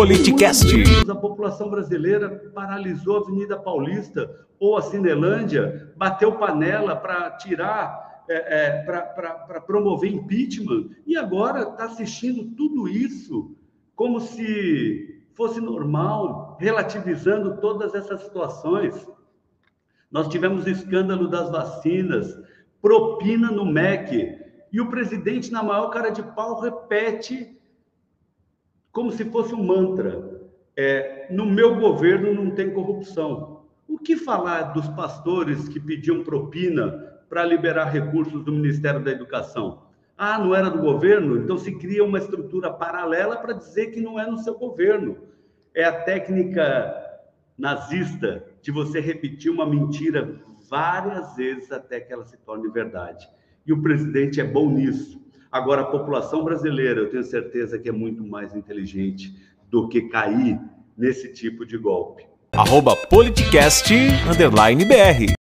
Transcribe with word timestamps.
Politicast. 0.00 0.66
A 1.10 1.14
população 1.14 1.68
brasileira 1.68 2.50
paralisou 2.54 3.18
a 3.18 3.20
Avenida 3.20 3.58
Paulista 3.58 4.34
ou 4.58 4.78
a 4.78 4.80
Cinelândia, 4.80 5.92
bateu 5.94 6.38
panela 6.38 6.96
para 6.96 7.32
tirar, 7.32 8.24
é, 8.26 8.78
é, 8.78 8.82
para 8.82 9.60
promover 9.60 10.10
impeachment, 10.10 10.88
e 11.06 11.18
agora 11.18 11.68
está 11.68 11.84
assistindo 11.84 12.44
tudo 12.56 12.88
isso 12.88 13.54
como 13.94 14.20
se 14.20 15.22
fosse 15.34 15.60
normal, 15.60 16.56
relativizando 16.58 17.58
todas 17.58 17.94
essas 17.94 18.22
situações. 18.22 19.06
Nós 20.10 20.28
tivemos 20.28 20.64
o 20.64 20.70
escândalo 20.70 21.28
das 21.28 21.50
vacinas, 21.50 22.38
propina 22.80 23.50
no 23.50 23.66
MEC, 23.66 24.38
e 24.72 24.80
o 24.80 24.88
presidente, 24.88 25.52
na 25.52 25.62
maior 25.62 25.90
cara 25.90 26.08
de 26.08 26.22
pau, 26.22 26.58
repete 26.58 27.59
como 29.00 29.10
se 29.10 29.24
fosse 29.24 29.54
um 29.54 29.64
mantra. 29.64 30.42
É, 30.76 31.26
no 31.30 31.46
meu 31.46 31.76
governo 31.76 32.34
não 32.34 32.50
tem 32.50 32.70
corrupção. 32.70 33.62
O 33.88 33.98
que 33.98 34.14
falar 34.14 34.74
dos 34.74 34.86
pastores 34.88 35.70
que 35.70 35.80
pediam 35.80 36.22
propina 36.22 37.18
para 37.26 37.42
liberar 37.42 37.86
recursos 37.86 38.44
do 38.44 38.52
Ministério 38.52 39.02
da 39.02 39.10
Educação? 39.10 39.84
Ah, 40.18 40.38
não 40.38 40.54
era 40.54 40.68
do 40.68 40.80
governo? 40.80 41.38
Então 41.38 41.56
se 41.56 41.78
cria 41.78 42.04
uma 42.04 42.18
estrutura 42.18 42.70
paralela 42.70 43.38
para 43.38 43.54
dizer 43.54 43.86
que 43.86 44.02
não 44.02 44.20
é 44.20 44.30
no 44.30 44.36
seu 44.36 44.58
governo. 44.58 45.16
É 45.74 45.82
a 45.82 46.02
técnica 46.02 46.94
nazista 47.56 48.44
de 48.60 48.70
você 48.70 49.00
repetir 49.00 49.50
uma 49.50 49.64
mentira 49.64 50.42
várias 50.68 51.36
vezes 51.36 51.72
até 51.72 52.00
que 52.00 52.12
ela 52.12 52.26
se 52.26 52.36
torne 52.36 52.68
verdade. 52.68 53.26
E 53.66 53.72
o 53.72 53.80
presidente 53.80 54.42
é 54.42 54.44
bom 54.44 54.70
nisso. 54.70 55.19
Agora, 55.50 55.82
a 55.82 55.86
população 55.86 56.44
brasileira, 56.44 57.00
eu 57.00 57.10
tenho 57.10 57.24
certeza 57.24 57.76
que 57.76 57.88
é 57.88 57.92
muito 57.92 58.22
mais 58.24 58.54
inteligente 58.54 59.34
do 59.68 59.88
que 59.88 60.02
cair 60.02 60.60
nesse 60.96 61.32
tipo 61.32 61.66
de 61.66 61.76
golpe. 61.76 62.24
Arroba 62.52 62.94
politicast, 62.94 63.92
underline 64.30 64.84
BR. 64.84 65.39